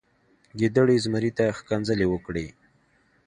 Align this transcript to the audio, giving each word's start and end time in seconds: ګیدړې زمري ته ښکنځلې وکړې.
ګیدړې 0.59 0.97
زمري 1.05 1.31
ته 1.37 1.45
ښکنځلې 1.57 2.05
وکړې. 2.09 2.47